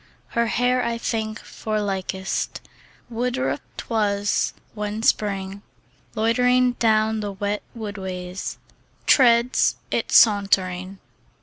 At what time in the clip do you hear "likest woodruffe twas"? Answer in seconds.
1.79-4.51